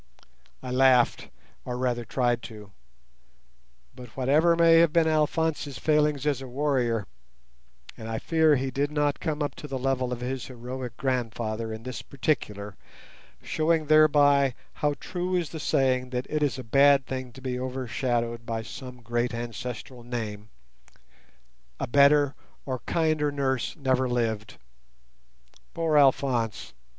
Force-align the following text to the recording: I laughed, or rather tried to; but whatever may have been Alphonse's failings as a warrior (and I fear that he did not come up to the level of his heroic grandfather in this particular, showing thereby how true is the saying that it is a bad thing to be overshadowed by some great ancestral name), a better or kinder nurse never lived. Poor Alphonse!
I 0.63 0.71
laughed, 0.71 1.29
or 1.63 1.77
rather 1.77 2.03
tried 2.03 2.41
to; 2.49 2.71
but 3.95 4.07
whatever 4.17 4.55
may 4.55 4.79
have 4.79 4.91
been 4.91 5.07
Alphonse's 5.07 5.77
failings 5.77 6.25
as 6.25 6.41
a 6.41 6.47
warrior 6.47 7.05
(and 7.95 8.09
I 8.09 8.17
fear 8.17 8.55
that 8.55 8.61
he 8.63 8.71
did 8.71 8.89
not 8.91 9.19
come 9.19 9.43
up 9.43 9.53
to 9.57 9.67
the 9.67 9.77
level 9.77 10.11
of 10.11 10.21
his 10.21 10.47
heroic 10.47 10.97
grandfather 10.97 11.71
in 11.71 11.83
this 11.83 12.01
particular, 12.01 12.77
showing 13.43 13.85
thereby 13.85 14.55
how 14.81 14.95
true 14.99 15.35
is 15.35 15.51
the 15.51 15.59
saying 15.59 16.09
that 16.09 16.25
it 16.31 16.41
is 16.41 16.57
a 16.57 16.63
bad 16.63 17.05
thing 17.05 17.31
to 17.33 17.39
be 17.41 17.59
overshadowed 17.59 18.43
by 18.43 18.63
some 18.63 19.03
great 19.03 19.35
ancestral 19.35 20.01
name), 20.01 20.49
a 21.79 21.85
better 21.85 22.33
or 22.65 22.79
kinder 22.87 23.31
nurse 23.31 23.75
never 23.77 24.09
lived. 24.09 24.57
Poor 25.75 25.95
Alphonse! 25.95 26.73